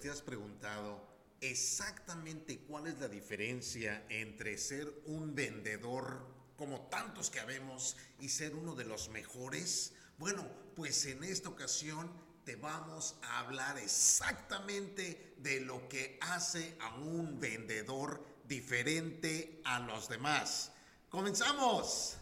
[0.00, 1.06] te has preguntado
[1.40, 8.54] exactamente cuál es la diferencia entre ser un vendedor como tantos que habemos y ser
[8.54, 9.92] uno de los mejores?
[10.18, 12.10] Bueno, pues en esta ocasión
[12.44, 20.08] te vamos a hablar exactamente de lo que hace a un vendedor diferente a los
[20.08, 20.72] demás.
[21.08, 22.18] ¡Comenzamos!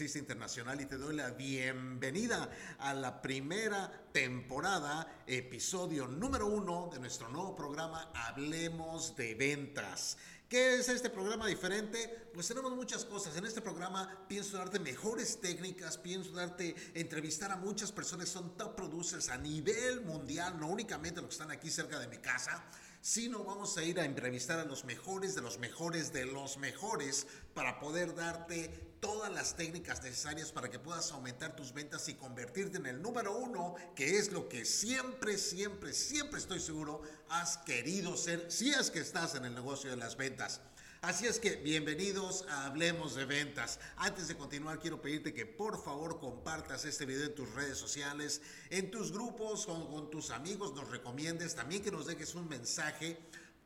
[0.00, 2.48] Internacional y te doy la bienvenida
[2.78, 10.16] a la primera temporada, episodio número uno de nuestro nuevo programa Hablemos de Ventas.
[10.48, 12.30] ¿Qué es este programa diferente?
[12.32, 13.36] Pues tenemos muchas cosas.
[13.36, 18.76] En este programa pienso darte mejores técnicas, pienso darte, entrevistar a muchas personas, son top
[18.76, 22.64] producers a nivel mundial, no únicamente los que están aquí cerca de mi casa
[23.02, 27.26] sino vamos a ir a entrevistar a los mejores de los mejores de los mejores
[27.54, 32.78] para poder darte todas las técnicas necesarias para que puedas aumentar tus ventas y convertirte
[32.78, 38.16] en el número uno, que es lo que siempre, siempre, siempre estoy seguro has querido
[38.16, 40.60] ser si es que estás en el negocio de las ventas.
[41.02, 43.80] Así es que bienvenidos a Hablemos de Ventas.
[43.96, 48.42] Antes de continuar, quiero pedirte que por favor compartas este video en tus redes sociales,
[48.68, 53.18] en tus grupos, con, con tus amigos, nos recomiendes, también que nos dejes un mensaje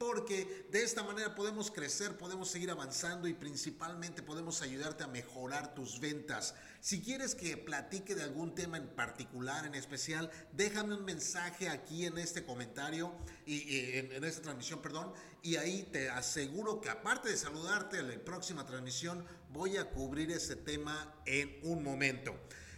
[0.04, 5.74] porque de esta manera podemos crecer, podemos seguir avanzando y principalmente podemos ayudarte a mejorar
[5.74, 6.54] tus ventas.
[6.80, 12.04] Si quieres que platique de algún tema en particular, en especial, déjame un mensaje aquí
[12.04, 13.14] en este comentario
[13.46, 15.10] y, en, esta transmisión, perdón,
[15.42, 20.30] y ahí te aseguro que aparte de saludarte en la próxima transmisión, voy a cubrir
[20.32, 22.34] ese tema en un momento.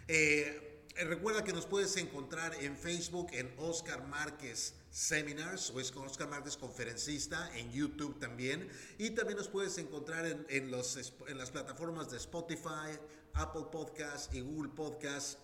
[0.07, 6.07] Eh, recuerda que nos puedes encontrar en Facebook en Oscar Márquez Seminars, o es con
[6.07, 8.67] Oscar Márquez, conferencista, en YouTube también.
[8.97, 12.99] Y también nos puedes encontrar en, los, en las plataformas de Spotify,
[13.35, 15.39] Apple Podcast y Google Podcast,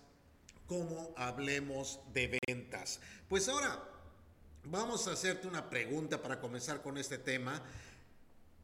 [0.66, 2.98] como hablemos de ventas.
[3.28, 3.86] Pues ahora
[4.64, 7.62] vamos a hacerte una pregunta para comenzar con este tema.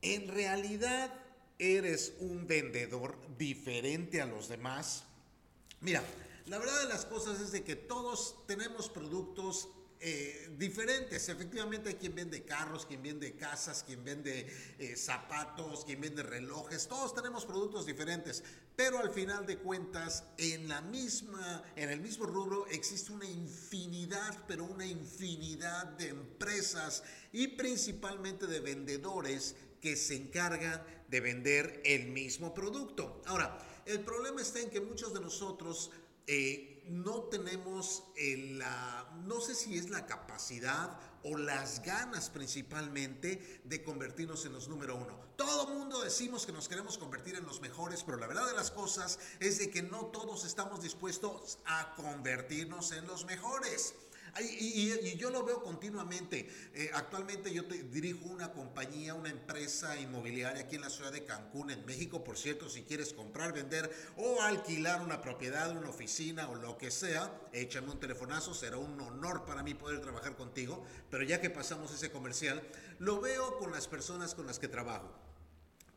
[0.01, 1.13] ¿En realidad
[1.59, 5.05] eres un vendedor diferente a los demás?
[5.83, 6.03] Mira,
[6.47, 9.69] la verdad de las cosas es de que todos tenemos productos
[10.01, 11.29] eh, diferentes.
[11.29, 14.47] Efectivamente hay quien vende carros, quien vende casas, quien vende
[14.79, 16.87] eh, zapatos, quien vende relojes.
[16.87, 18.45] Todos tenemos productos diferentes,
[18.77, 24.45] pero al final de cuentas en la misma, en el mismo rubro existe una infinidad,
[24.47, 32.09] pero una infinidad de empresas y principalmente de vendedores que se encargan de vender el
[32.09, 33.23] mismo producto.
[33.27, 35.91] Ahora, el problema está en que muchos de nosotros
[36.27, 43.83] eh, no tenemos la, no sé si es la capacidad o las ganas principalmente de
[43.83, 45.19] convertirnos en los número uno.
[45.37, 48.71] Todo mundo decimos que nos queremos convertir en los mejores, pero la verdad de las
[48.71, 53.95] cosas es de que no todos estamos dispuestos a convertirnos en los mejores.
[54.41, 56.49] Y, yo lo veo continuamente.
[56.75, 61.71] Eh, actualmente yo dirijo una compañía, una empresa inmobiliaria aquí en la ciudad de Cancún,
[61.71, 62.23] en México.
[62.23, 66.91] Por cierto, si quieres comprar, vender o alquilar una propiedad, una oficina o lo que
[66.91, 68.55] sea, échame un telefonazo.
[68.55, 70.85] Será un honor para mí poder trabajar contigo.
[71.11, 72.63] Pero ya que pasamos ese comercial,
[72.99, 75.28] lo veo con las personas con las que trabajo.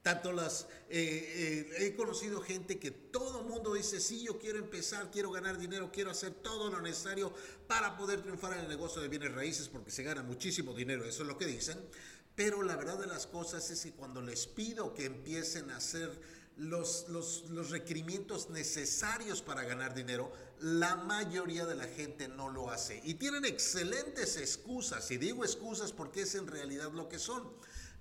[0.02, 5.12] Tanto las, eh, eh, he conocido gente que todo mundo dice, sí, yo quiero empezar,
[5.12, 7.32] quiero ganar dinero, quiero hacer todo lo necesario
[7.68, 11.22] para poder triunfar en el negocio de bienes raíces porque se gana muchísimo dinero, eso
[11.22, 11.78] es lo que dicen.
[12.36, 16.10] Pero la verdad de las cosas es que cuando les pido que empiecen a hacer
[16.58, 20.32] los, los, los requerimientos necesarios para ganar dinero,
[20.62, 23.02] la mayoría de la gente no lo hace.
[23.04, 27.52] Y tienen excelentes excusas, y digo excusas porque es en realidad lo que son.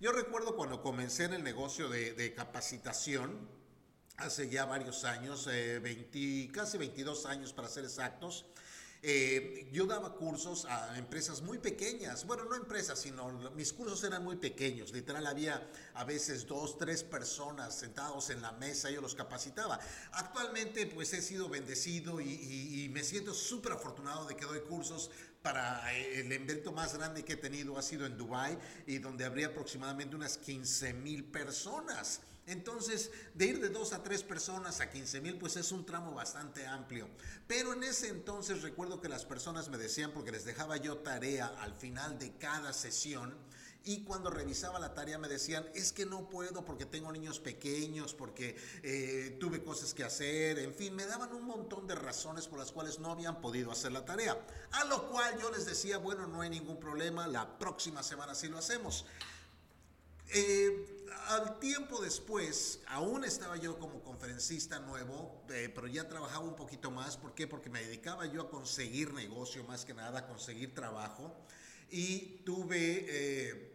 [0.01, 3.47] Yo recuerdo cuando comencé en el negocio de, capacitación,
[4.17, 8.47] hace ya varios años, 20, eh, casi 22 años para ser exactos,
[9.03, 14.23] Eh, yo daba cursos a empresas muy pequeñas, bueno, no empresas, sino mis cursos eran
[14.23, 19.15] muy pequeños, literal había a veces dos, tres personas sentados en la mesa, yo los
[19.15, 19.81] capacitaba.
[20.13, 25.11] Actualmente pues he sido bendecido y, y me siento súper afortunado de que doy cursos
[25.43, 29.25] para eh, el evento más grande que he tenido ha sido en Dubai y donde
[29.25, 32.21] habría aproximadamente unas 15 mil personas.
[32.47, 36.13] Entonces, de ir de dos a tres personas a 15 mil, pues es un tramo
[36.13, 37.09] bastante amplio.
[37.47, 41.47] Pero en ese entonces recuerdo que las personas me decían, porque les dejaba yo tarea
[41.47, 43.35] al final de cada sesión,
[43.85, 48.13] y cuando revisaba la tarea me decían, es que no puedo porque tengo niños pequeños,
[48.13, 52.59] porque eh, tuve cosas que hacer, en fin, me daban un montón de razones por
[52.59, 54.39] las cuales no habían podido hacer la tarea.
[54.73, 58.49] A lo cual yo les decía, bueno, no hay ningún problema, la próxima semana sí
[58.49, 59.07] lo hacemos.
[60.33, 66.57] Eh, al tiempo después, aún estaba yo como conferencista nuevo, eh, pero ya trabajaba un
[66.57, 67.17] poquito más.
[67.17, 67.47] ¿Por qué?
[67.47, 71.35] Porque me dedicaba yo a conseguir negocio, más que nada, a conseguir trabajo.
[71.91, 73.71] Y tuve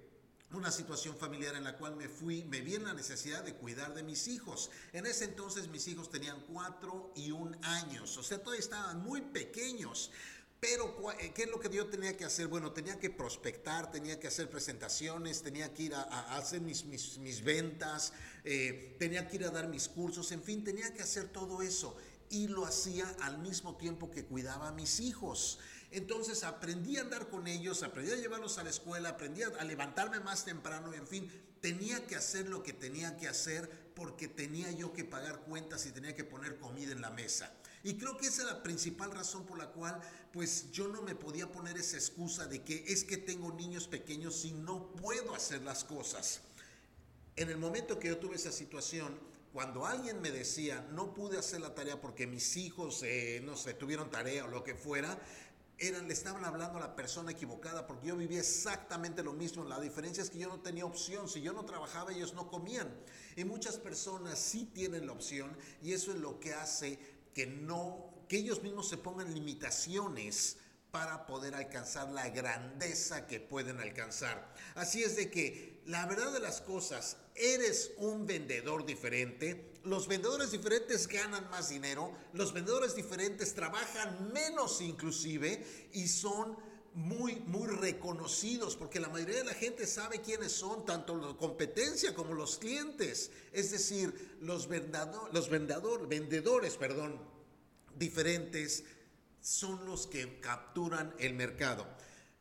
[0.56, 3.94] una situación familiar en la cual me fui, me vi en la necesidad de cuidar
[3.94, 4.72] de mis hijos.
[4.94, 9.22] En ese entonces mis hijos tenían cuatro y un años, o sea, todavía estaban muy
[9.22, 10.12] pequeños.
[10.68, 12.48] Eh, ¿qué es lo que yo tenía que hacer?
[12.48, 16.02] Bueno, tenía que prospectar, tenía que hacer presentaciones, tenía que ir a,
[16.38, 18.14] hacer mis, mis, ventas,
[18.44, 21.96] eh, tenía que ir a dar mis cursos, en fin, tenía que hacer todo eso.
[22.30, 25.60] Y lo hacía al mismo tiempo que cuidaba a mis hijos.
[25.92, 30.20] Entonces aprendí a andar con ellos, aprendí a llevarlos a la escuela, aprendí a levantarme
[30.20, 34.94] más temprano, en fin, tenía que hacer lo que tenía que hacer porque tenía yo
[34.94, 37.54] que pagar cuentas y tenía que poner comida en la mesa.
[37.86, 40.02] Y creo que esa es la principal razón por la cual
[40.34, 44.44] pues yo no me podía poner esa excusa de que es que tengo niños pequeños
[44.44, 46.42] y no puedo hacer las cosas.
[47.36, 49.16] En el momento que yo tuve esa situación,
[49.54, 53.76] cuando alguien me decía, no pude hacer la tarea porque mis hijos, eh, no sé,
[53.76, 55.20] tuvieron tarea o lo que fuera,
[55.78, 59.64] eran, le estaban hablando a la persona equivocada porque yo vivía exactamente lo mismo.
[59.64, 61.30] La diferencia es que yo no tenía opción.
[61.30, 62.90] Si yo no trabajaba, ellos no comían.
[63.36, 66.98] Y muchas personas sí tienen la opción y eso es lo que hace
[67.36, 70.58] que no, que ellos mismos se pongan limitaciones
[70.90, 74.56] para poder alcanzar la grandeza que pueden alcanzar.
[74.76, 80.52] Así es de que la verdad de las cosas, eres un vendedor diferente, los vendedores
[80.52, 86.58] diferentes ganan más dinero, los vendedores diferentes trabajan menos inclusive y son
[86.96, 92.16] muy, muy reconocidos, porque la mayoría de la gente sabe quiénes son, tanto la competencia
[92.16, 93.32] como los clientes.
[93.52, 94.70] Es decir, los,
[95.34, 97.20] los vendedor, vendedores perdón,
[97.98, 98.86] diferentes
[99.42, 101.86] son los que capturan el mercado.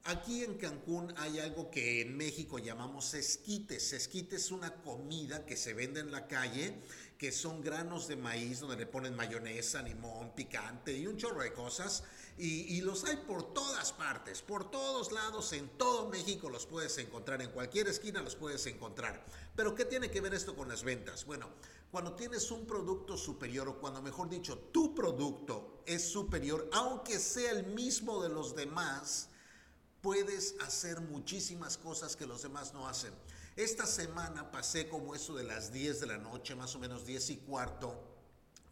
[0.04, 3.92] Aquí en Cancún hay algo que en México llamamos esquites.
[3.94, 6.82] Esquites es una comida que se vende en la calle,
[7.16, 11.54] que son granos de maíz donde le ponen mayonesa, limón, picante y un chorro de
[11.54, 12.04] cosas.
[12.36, 17.40] Y, los hay por todas partes, por todos lados, en todo México los puedes encontrar,
[17.42, 19.24] en cualquier esquina los puedes encontrar.
[19.54, 21.24] Pero ¿qué tiene que ver esto con las ventas?
[21.26, 21.48] Bueno,
[21.92, 27.52] cuando tienes un producto superior o cuando mejor dicho tu producto es superior, aunque sea
[27.52, 29.28] el mismo de los demás,
[30.00, 33.14] puedes hacer muchísimas cosas que los demás no hacen.
[33.54, 37.30] Esta semana pasé como eso de las 10 de la noche, más o menos 10
[37.30, 38.13] y cuarto,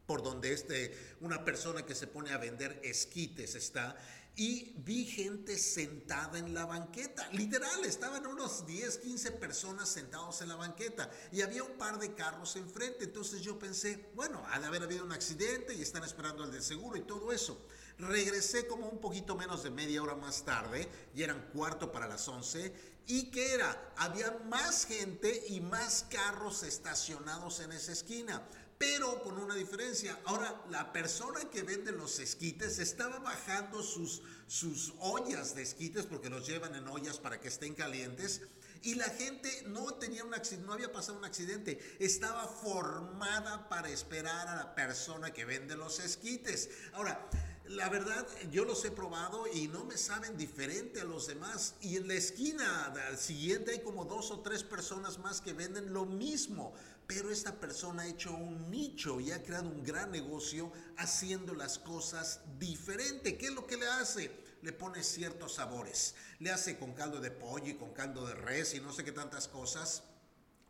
[0.07, 3.97] por donde este, una persona que se pone a vender esquites está,
[4.35, 7.29] y vi gente sentada en la banqueta.
[7.33, 12.15] Literal, estaban unos 10, 15 personas sentados en la banqueta y había un par de
[12.15, 13.05] carros enfrente.
[13.05, 16.63] Entonces yo pensé, bueno, ha de haber habido un accidente y están esperando el de
[16.63, 17.61] seguro y todo eso.
[17.99, 22.27] Regresé como un poquito menos de media hora más tarde, y eran cuarto para las
[22.27, 22.73] 11,
[23.07, 28.43] y que era, había más gente y más carros estacionados en esa esquina,
[28.83, 30.19] pero con una diferencia.
[30.25, 36.29] Ahora, la persona que vende los esquites estaba bajando sus, sus ollas de esquites, porque
[36.29, 38.41] los llevan en ollas para que estén calientes,
[38.83, 43.89] y la gente no tenía un accidente, no había pasado un accidente, estaba formada para
[43.89, 46.69] esperar a la persona que vende los esquites.
[46.95, 47.29] Ahora,
[47.69, 51.75] la verdad, yo los he probado y no me saben diferente a los demás.
[51.81, 56.05] Y en la esquina siguiente hay como dos o tres personas más que venden lo
[56.05, 56.75] mismo.
[57.15, 61.79] Pero esta persona ha hecho un nicho y ha creado un gran negocio haciendo las
[61.79, 63.37] cosas diferente.
[63.37, 64.31] ¿Qué es lo que le hace?
[64.63, 66.15] Le pone ciertos sabores.
[66.39, 69.13] Le hace con caldo de pollo y con caldo de res y no sé qué
[69.13, 70.05] tantas cosas.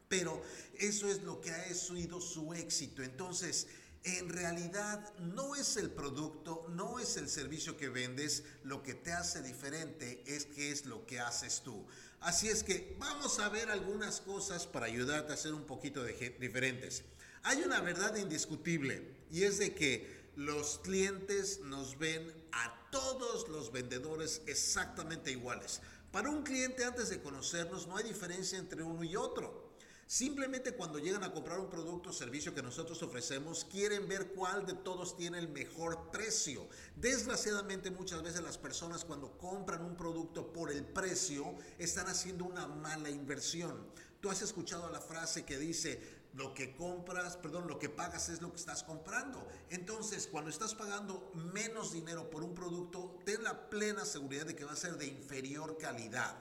[0.08, 0.42] Pero
[0.80, 3.04] eso es lo que ha sido su éxito.
[3.04, 3.68] Entonces,
[4.02, 9.12] en realidad no es el producto, no es el servicio que vendes, lo que te
[9.12, 11.86] hace diferente es qué es lo que haces tú.
[12.22, 17.02] Así es que vamos a ver algunas cosas para ayudarte a ser un poquito diferentes.
[17.42, 19.02] Hay una verdad indiscutible
[19.32, 25.80] y es de que los clientes nos ven a todos los vendedores exactamente iguales.
[26.12, 29.71] Para un cliente antes de conocernos no hay diferencia entre uno y otro.
[30.12, 34.66] Simplemente cuando llegan a comprar un producto o servicio que nosotros ofrecemos, quieren ver cuál
[34.66, 36.68] de todos tiene el mejor precio.
[36.96, 42.66] Desgraciadamente muchas veces las personas cuando compran un producto por el precio están haciendo una
[42.66, 43.86] mala inversión.
[44.20, 45.98] Tú has escuchado la frase que dice,
[46.34, 49.48] lo que compras, perdón, lo que pagas es lo que estás comprando.
[49.70, 54.66] Entonces, cuando estás pagando menos dinero por un producto, ten la plena seguridad de que
[54.66, 56.36] va a ser de inferior calidad.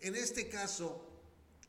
[0.00, 1.15] En este caso,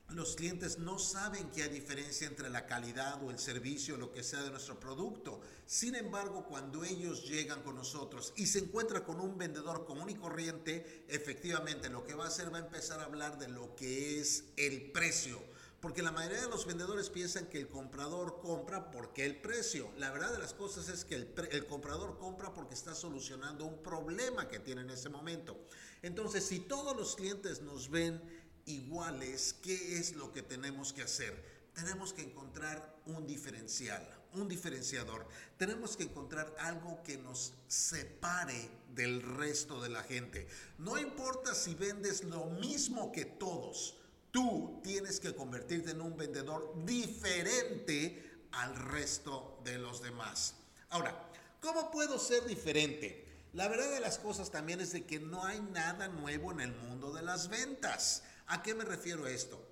[0.09, 4.11] los clientes no saben que hay diferencia entre la calidad o el servicio o lo
[4.11, 5.41] que sea de nuestro producto.
[5.65, 10.15] Sin embargo, cuando ellos llegan con nosotros y se encuentran con un vendedor común y
[10.15, 14.19] corriente, efectivamente lo que va a hacer va a empezar a hablar de lo que
[14.19, 15.39] es el precio
[15.79, 19.91] porque la mayoría de los vendedores piensan que el comprador compra porque el precio.
[19.97, 23.83] La verdad de las cosas es que el, el, comprador compra porque está solucionando un
[23.83, 25.55] problema que tiene en ese momento.
[26.01, 28.21] Entonces, si todos los clientes nos ven
[28.67, 31.43] iguales, ¿qué es lo que tenemos que hacer?
[31.73, 35.27] Tenemos que encontrar un diferencial, un diferenciador.
[35.57, 40.47] Tenemos que encontrar algo que nos separe del resto de la gente.
[40.77, 43.97] No importa si vendes lo mismo que todos
[44.31, 50.55] Tú tienes que convertirte en un vendedor diferente al resto de los demás.
[50.89, 51.29] Ahora,
[51.61, 53.25] ¿cómo puedo ser diferente?
[53.53, 56.71] La verdad de las cosas también es de que no hay nada nuevo en el
[56.71, 58.23] mundo de las ventas.
[58.47, 59.67] ¿A qué me refiero esto?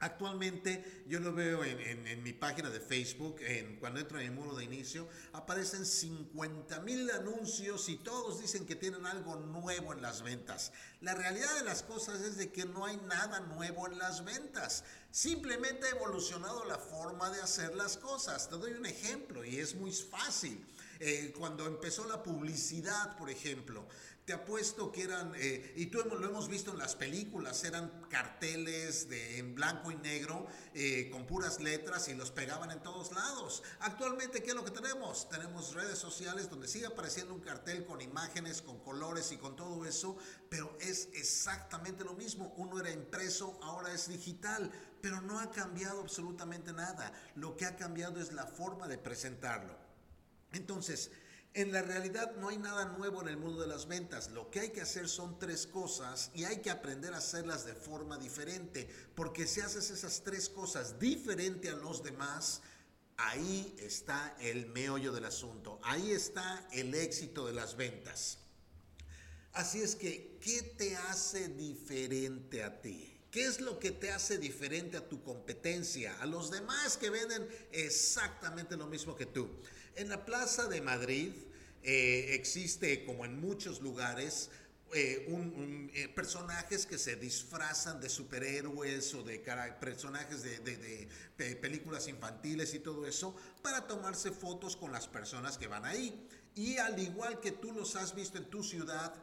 [0.00, 4.54] Actualmente yo lo veo en, mi página de Facebook, en, cuando entro en el muro
[4.54, 10.22] de inicio, aparecen 50 mil anuncios y todos dicen que tienen algo nuevo en las
[10.22, 10.72] ventas.
[11.00, 14.84] La realidad de las cosas es de que no hay nada nuevo en las ventas.
[15.10, 18.48] Simplemente ha evolucionado la forma de hacer las cosas.
[18.48, 20.64] Te doy un ejemplo y es muy fácil.
[21.00, 23.84] Eh, cuando empezó la publicidad, por ejemplo,
[24.28, 29.08] te apuesto que eran, eh, y tú lo hemos visto en las películas, eran carteles
[29.08, 33.62] de, en blanco y negro eh, con puras letras y los pegaban en todos lados.
[33.80, 35.30] Actualmente, ¿qué es lo que tenemos?
[35.30, 39.86] Tenemos redes sociales donde sigue apareciendo un cartel con imágenes, con colores y con todo
[39.86, 40.18] eso,
[40.50, 42.52] pero es exactamente lo mismo.
[42.58, 44.70] Uno era impreso, ahora es digital,
[45.00, 47.14] pero no ha cambiado absolutamente nada.
[47.34, 49.74] Lo que ha cambiado es la forma de presentarlo.
[50.52, 51.10] Entonces,
[51.58, 54.30] en la realidad no hay nada nuevo en el mundo de las ventas.
[54.30, 57.74] Lo que hay que hacer son tres cosas y hay que aprender a hacerlas de
[57.74, 58.88] forma diferente.
[59.16, 62.62] Porque si haces esas tres cosas diferente a los demás,
[63.16, 65.80] ahí está el meollo del asunto.
[65.82, 68.38] Ahí está el éxito de las ventas.
[69.52, 73.18] Así es que, ¿qué te hace diferente a ti?
[73.32, 77.48] ¿Qué es lo que te hace diferente a tu competencia, a los demás que venden
[77.72, 79.50] exactamente lo mismo que tú?
[79.96, 81.32] En la Plaza de Madrid
[81.82, 84.50] eh, existe, como en muchos lugares,
[84.94, 85.26] eh,
[85.92, 89.38] eh, personajes que se disfrazan de superhéroes o de
[89.78, 90.58] personajes de,
[91.36, 96.26] de, películas infantiles y todo eso para tomarse fotos con las personas que van ahí.
[96.54, 99.14] Y al igual que tú los has visto en tu ciudad,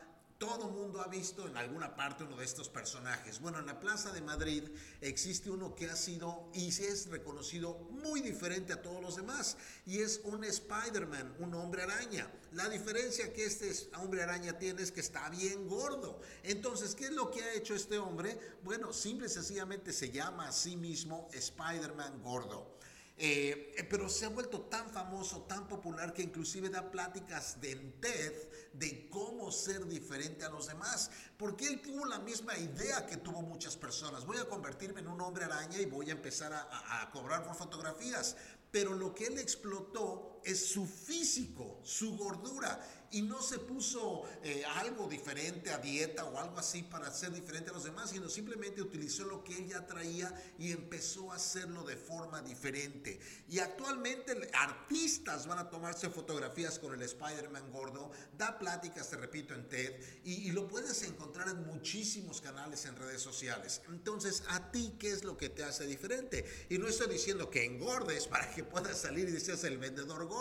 [0.45, 3.39] todo mundo ha visto en alguna parte uno de estos personajes.
[3.39, 4.63] Bueno, en la Plaza de Madrid
[5.01, 10.01] existe uno que ha sido y es reconocido muy diferente a todos los demás y
[10.01, 12.31] es un Spider-Man, un hombre araña.
[12.51, 16.21] La diferencia que este hombre araña tiene es que está bien gordo.
[16.43, 18.37] Entonces, ¿qué es lo que ha hecho este hombre?
[18.63, 22.74] Bueno, simple y sencillamente se llama a sí mismo Spider-Man gordo.
[23.17, 27.75] Eh, eh, pero se ha vuelto tan famoso, tan popular, que inclusive da pláticas de
[28.01, 28.33] TED
[28.73, 31.11] de cómo ser diferente a los demás.
[31.37, 34.25] Porque él tuvo la misma idea que tuvo muchas personas.
[34.25, 38.35] Voy a convertirme en un hombre araña y voy a empezar a cobrar por fotografías.
[38.71, 42.79] Pero lo que él explotó es su físico, su gordura
[43.11, 47.69] y no se puso eh, algo diferente a dieta o algo así para ser diferente
[47.69, 51.83] a los demás, sino simplemente utilizó lo que él ya traía y empezó a hacerlo
[51.83, 53.19] de forma diferente.
[53.47, 59.53] Y actualmente artistas van a tomarse fotografías con el Spider-Man gordo, da pláticas, te repito,
[59.53, 59.93] en TED
[60.25, 63.81] y, y lo puedes encontrar en muchísimos canales en redes sociales.
[63.87, 66.45] Entonces, ¿a ti qué es lo que te hace diferente?
[66.69, 70.34] Y no estoy diciendo que engordes para que puedas salir y seas el vendedor gordo.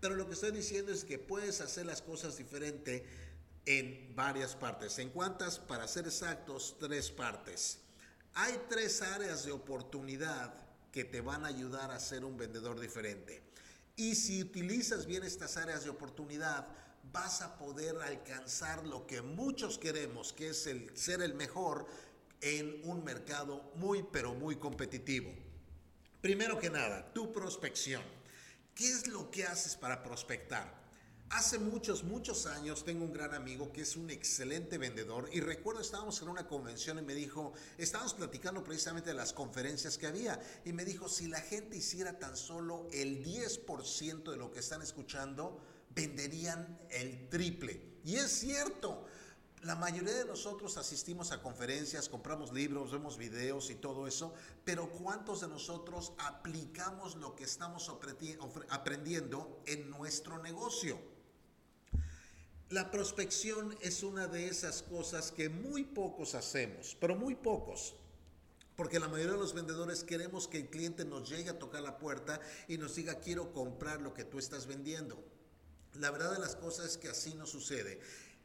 [0.00, 3.06] Pero lo que estoy diciendo es que puedes hacer las cosas diferente
[3.66, 4.98] en varias partes.
[4.98, 5.58] ¿En cuántas?
[5.58, 7.78] Para ser exactos, tres partes.
[8.34, 10.54] Hay tres áreas de oportunidad
[10.92, 13.42] que te van a ayudar a ser un vendedor diferente.
[13.96, 16.66] Y si utilizas bien estas áreas de oportunidad,
[17.12, 21.86] vas a poder alcanzar lo que muchos queremos, que es el ser el mejor
[22.40, 25.32] en un mercado muy, pero muy competitivo.
[26.20, 28.02] Primero que nada, tu prospección.
[28.74, 30.82] ¿Qué es lo que haces para prospectar?
[31.30, 35.80] Hace muchos, muchos años tengo un gran amigo que es un excelente vendedor y recuerdo
[35.80, 40.40] estábamos en una convención y me dijo, estábamos platicando precisamente de las conferencias que había
[40.64, 44.82] y me dijo, si la gente hiciera tan solo el 10% de lo que están
[44.82, 45.60] escuchando,
[45.94, 48.00] venderían el triple.
[48.04, 49.06] Y es cierto,
[49.64, 54.90] la mayoría de nosotros asistimos a conferencias, compramos libros, vemos videos y todo eso, pero
[54.90, 57.90] ¿cuántos de nosotros aplicamos lo que estamos
[58.68, 60.98] aprendiendo en nuestro negocio?
[62.68, 67.94] La prospección es una de esas cosas que muy pocos hacemos, pero muy pocos.
[68.76, 71.96] Porque la mayoría de los vendedores queremos que el cliente nos llegue a tocar la
[71.96, 75.24] puerta y nos diga quiero comprar lo que tú estás vendiendo.
[75.94, 78.00] La verdad de las cosas es que así no sucede.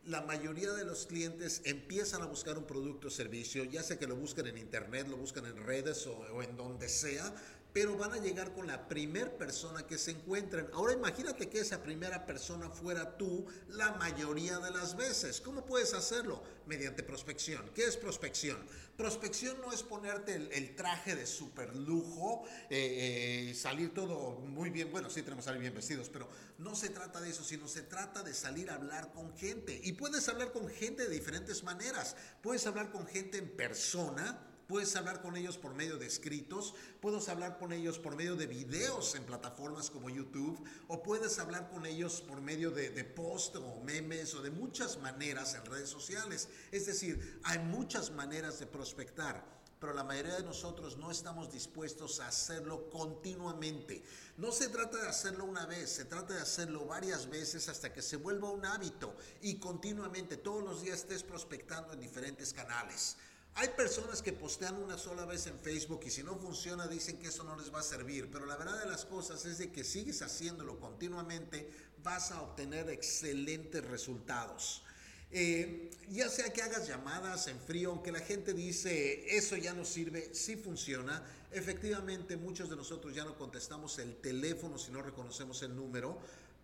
[0.05, 4.07] La mayoría de los clientes empiezan a buscar un producto o servicio, ya sea que
[4.07, 7.33] lo busquen en internet, lo buscan en redes o, o en donde sea,
[7.73, 10.67] pero van a llegar con la primera persona que se encuentren.
[10.73, 15.39] Ahora imagínate que esa primera persona fuera tú la mayoría de las veces.
[15.39, 16.41] ¿Cómo puedes hacerlo?
[16.65, 17.69] Mediante prospección.
[17.75, 18.57] ¿Qué es prospección?
[18.97, 24.91] Prospección no es ponerte el, traje de super lujo, eh, eh, salir todo muy bien.
[24.91, 27.83] Bueno, sí tenemos que salir bien vestidos, pero no se trata de eso, sino se
[27.83, 29.79] trata de salir a hablar con gente.
[29.83, 32.15] Y puedes hablar con gente de diferentes maneras.
[32.41, 37.27] Puedes hablar con gente en persona Puedes hablar con ellos por medio de escritos, puedes
[37.27, 41.87] hablar con ellos por medio de videos en plataformas como YouTube, o puedes hablar con
[41.87, 46.49] ellos por medio de, de post o memes o de muchas maneras en redes sociales.
[46.71, 49.43] Es decir, hay muchas maneras de prospectar
[49.79, 54.03] pero la mayoría de nosotros no estamos dispuestos a hacerlo continuamente.
[54.37, 58.01] No se trata de hacerlo una vez, se trata de hacerlo varias veces hasta que
[58.01, 63.15] se vuelva un hábito y continuamente, todos los días estés prospectando en diferentes canales.
[63.59, 67.27] Hay personas que postean una sola vez en Facebook y si no funciona dicen que
[67.27, 69.83] eso no les va a servir, pero la verdad de las cosas es de que
[69.83, 71.69] sigues haciéndolo continuamente,
[72.01, 74.81] vas a obtener excelentes resultados.
[75.29, 79.83] Eh, ya sea que hagas llamadas en frío, aunque la gente dice eso ya no
[79.83, 81.21] sirve, sí funciona.
[81.51, 86.17] Efectivamente, muchos de nosotros ya no contestamos el teléfono si no reconocemos el número,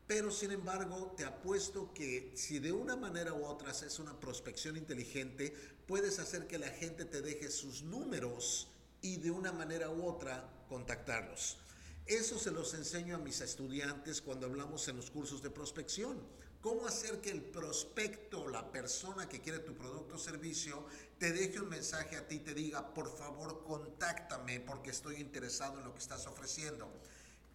[0.08, 4.78] pero sin embargo, te apuesto que si de una manera u otra haces una prospección
[4.78, 5.54] inteligente,
[5.88, 8.68] puedes hacer que la gente te deje sus números
[9.02, 11.58] y de una manera u otra contactarlos.
[12.06, 16.22] Eso se los enseño a mis estudiantes cuando hablamos en los cursos de prospección.
[16.62, 20.86] Cómo hacer que el prospecto, la persona que quiere tu producto o servicio,
[21.18, 25.86] te deje un mensaje a ti, te diga, por favor, contáctame porque estoy interesado en
[25.86, 26.92] lo que estás ofreciendo.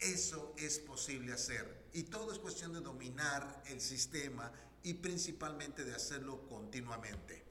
[0.00, 1.88] Eso es posible hacer.
[1.92, 4.50] Y todo es cuestión de dominar el sistema
[4.82, 7.44] y principalmente de hacerlo continuamente.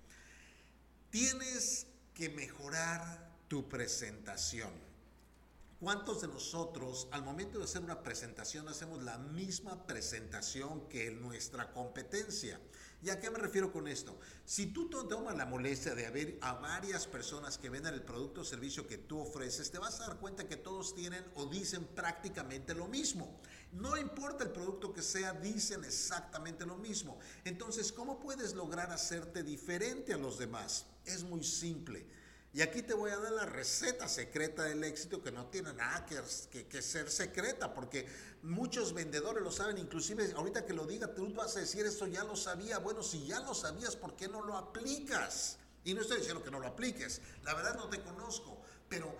[1.11, 4.71] Tienes que mejorar tu presentación.
[5.79, 11.71] ¿Cuántos de nosotros al momento de hacer una presentación hacemos la misma presentación que nuestra
[11.71, 12.59] competencia?
[13.01, 14.19] ¿Y a qué me refiero con esto?
[14.43, 18.43] Si tú tomas la molestia de haber a varias personas que vendan el producto o
[18.43, 22.73] servicio que tú ofreces, te vas a dar cuenta que todos tienen o dicen prácticamente
[22.73, 23.39] lo mismo.
[23.71, 27.19] No importa el producto que sea, dicen exactamente lo mismo.
[27.45, 30.85] Entonces, ¿cómo puedes lograr hacerte diferente a los demás?
[31.05, 32.05] Es muy simple.
[32.51, 36.05] Y aquí te voy a dar la receta secreta del éxito que no tiene nada
[36.05, 38.07] que, que, ser secreta, porque
[38.41, 42.23] muchos vendedores lo saben, inclusive ahorita que lo diga, tú vas a decir esto ya
[42.23, 42.79] lo sabía.
[42.79, 45.57] Bueno, si ya lo sabías, ¿por qué no lo aplicas?
[45.83, 48.59] Y no estoy diciendo que no lo apliques, la verdad no te conozco,
[48.89, 49.15] pero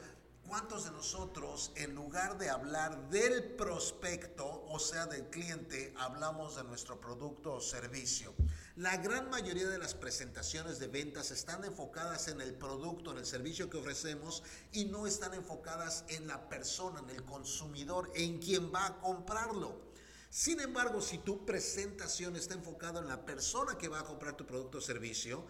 [0.50, 6.64] ¿Cuántos de nosotros, en lugar de hablar del prospecto, o sea, del cliente, hablamos de
[6.64, 8.34] nuestro producto o servicio?
[8.80, 13.26] La gran mayoría de las presentaciones de ventas están enfocadas en el producto, en el
[13.26, 18.74] servicio que ofrecemos y no están enfocadas en la persona, en el consumidor, en quien
[18.74, 19.82] va a comprarlo.
[20.30, 24.46] Sin embargo, si tu presentación está enfocada en la persona que va a comprar tu
[24.46, 25.46] producto o servicio,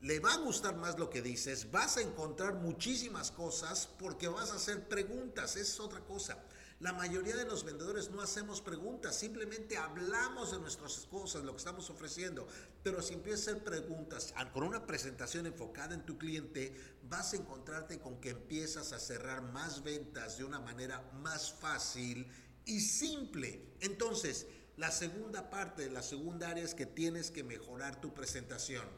[0.00, 4.50] le va a gustar más lo que dices, vas a encontrar muchísimas cosas porque vas
[4.50, 6.36] a hacer preguntas, es otra cosa.
[6.82, 11.58] La mayoría de los vendedores no hacemos preguntas, simplemente hablamos de nuestras cosas, lo que
[11.58, 12.48] estamos ofreciendo.
[12.82, 17.36] Pero si empiezas a hacer preguntas con una presentación enfocada en tu cliente, vas a
[17.36, 22.26] encontrarte con que empiezas a cerrar más ventas de una manera más fácil
[22.64, 23.64] y simple.
[23.78, 28.88] Entonces, la segunda parte, la segunda área es que tienes que mejorar tu presentación.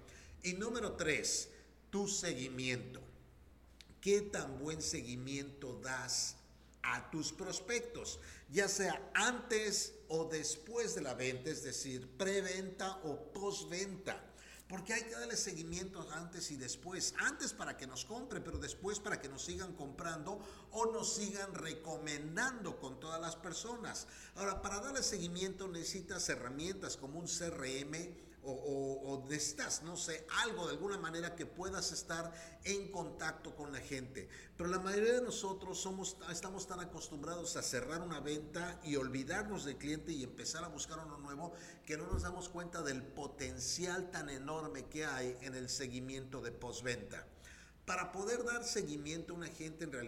[0.42, 1.50] Y número tres,
[1.90, 3.02] tu seguimiento.
[4.00, 6.36] ¿Qué tan buen seguimiento das
[6.84, 8.20] a tus prospectos?
[8.50, 14.30] Ya sea antes o después de la venta, es decir, preventa o postventa.
[14.68, 17.14] Porque hay que darle seguimiento antes y después.
[17.18, 20.40] Antes para que nos compre, pero después para que nos sigan comprando
[20.72, 24.06] o nos sigan recomendando con todas las personas.
[24.36, 30.72] Ahora, para darle seguimiento necesitas herramientas como un CRM o, necesitas, no sé, algo de
[30.72, 32.32] alguna manera que puedas estar
[32.64, 34.28] en contacto con la gente.
[34.56, 39.64] Pero la mayoría de nosotros somos, estamos tan acostumbrados a cerrar una venta y olvidarnos
[39.64, 41.52] del cliente y empezar a buscar uno nuevo
[41.86, 46.52] que no nos damos cuenta del potencial tan enorme que hay en el seguimiento de
[46.52, 47.26] postventa.
[47.86, 50.03] Para poder dar seguimiento a una gente en realidad,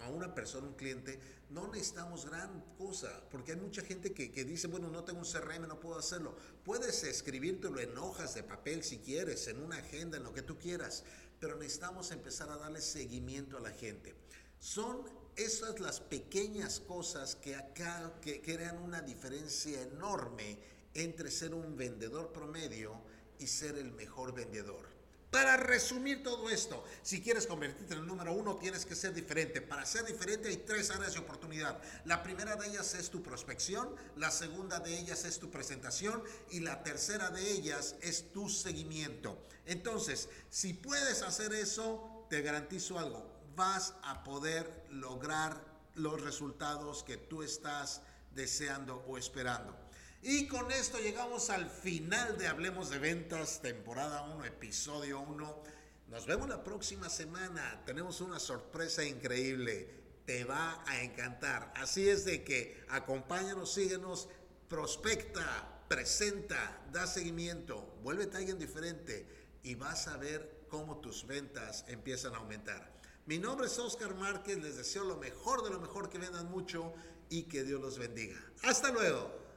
[0.00, 1.18] a una persona, un cliente,
[1.50, 5.66] no necesitamos gran cosa, porque hay mucha gente que, dice, bueno, no tengo un CRM,
[5.66, 6.36] no puedo hacerlo.
[6.64, 10.58] Puedes escribírtelo en hojas de papel si quieres, en una agenda, en lo que tú
[10.58, 11.04] quieras,
[11.40, 14.14] pero necesitamos empezar a darle seguimiento a la gente.
[14.58, 15.02] Son
[15.36, 20.58] esas las pequeñas cosas que acá que crean una diferencia enorme
[20.94, 23.00] entre ser un vendedor promedio
[23.38, 24.87] y ser el mejor vendedor.
[25.30, 29.60] Para resumir todo esto, si quieres convertirte en el número uno, tienes que ser diferente.
[29.60, 31.82] Para ser diferente hay tres áreas de oportunidad.
[32.06, 36.60] La primera de ellas es tu prospección, la segunda de ellas es tu presentación y
[36.60, 39.46] la tercera de ellas es tu seguimiento.
[39.66, 45.62] Entonces, si puedes hacer eso, te garantizo algo, vas a poder lograr
[45.94, 48.00] los resultados que tú estás
[48.34, 49.87] deseando o esperando.
[50.22, 55.62] Y con esto llegamos al final de Hablemos de Ventas, temporada 1, episodio 1.
[56.08, 57.80] Nos vemos la próxima semana.
[57.86, 59.88] Tenemos una sorpresa increíble.
[60.26, 61.72] Te va a encantar.
[61.76, 64.28] Así es de que acompáñanos, síguenos,
[64.68, 69.24] prospecta, presenta, da seguimiento, vuélvete alguien diferente
[69.62, 72.92] y vas a ver cómo tus ventas empiezan a aumentar.
[73.26, 76.92] Mi nombre es Oscar Márquez, les deseo lo mejor de lo mejor, que vendan mucho
[77.30, 78.42] y que Dios los bendiga.
[78.64, 79.47] Hasta luego.